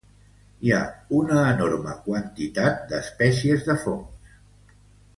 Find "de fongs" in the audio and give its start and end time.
3.71-4.37